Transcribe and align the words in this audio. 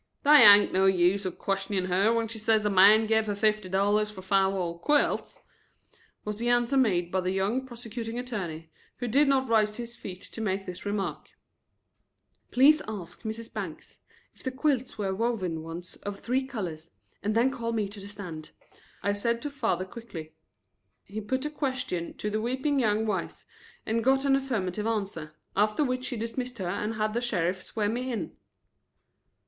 "They 0.23 0.41
ain't 0.47 0.73
no 0.73 0.87
use 0.87 1.25
of 1.27 1.37
questioning 1.37 1.85
her 1.85 2.11
when 2.11 2.27
she 2.27 2.39
says 2.39 2.65
a 2.65 2.71
man 2.71 3.05
give 3.05 3.27
her 3.27 3.35
fifty 3.35 3.69
dollars 3.69 4.09
fer 4.09 4.23
five 4.23 4.51
old 4.51 4.81
quilts," 4.81 5.37
was 6.25 6.39
the 6.39 6.49
answer 6.49 6.75
made 6.75 7.11
by 7.11 7.21
the 7.21 7.29
young 7.29 7.67
prosecuting 7.67 8.17
attorney, 8.17 8.71
who 8.97 9.07
did 9.07 9.27
not 9.27 9.47
rise 9.47 9.69
to 9.75 9.83
his 9.83 9.95
feet 9.95 10.21
to 10.21 10.41
make 10.41 10.65
this 10.65 10.87
remark. 10.87 11.29
"Please 12.49 12.81
ask 12.87 13.21
Mrs. 13.21 13.53
Bangs 13.53 13.99
if 14.33 14.41
the 14.43 14.49
quilts 14.49 14.97
were 14.97 15.13
woven 15.13 15.61
ones 15.61 15.97
of 15.97 16.19
three 16.19 16.47
colors, 16.47 16.89
and 17.21 17.35
then 17.35 17.51
call 17.51 17.71
me 17.71 17.87
to 17.87 17.99
the 17.99 18.07
stand," 18.07 18.49
I 19.03 19.13
said 19.13 19.39
to 19.43 19.51
father 19.51 19.85
quickly. 19.85 20.33
He 21.03 21.21
put 21.21 21.43
the 21.43 21.51
question 21.51 22.15
to 22.15 22.31
the 22.31 22.41
weeping 22.41 22.79
young 22.79 23.05
wife 23.05 23.45
and 23.85 24.03
got 24.03 24.25
an 24.25 24.35
affirmative 24.35 24.87
answer, 24.87 25.35
after 25.55 25.83
which 25.83 26.07
he 26.07 26.17
dismissed 26.17 26.57
her 26.57 26.65
and 26.69 26.95
had 26.95 27.13
the 27.13 27.21
sheriff 27.21 27.61
swear 27.61 27.87
me 27.87 28.11
in. 28.11 28.35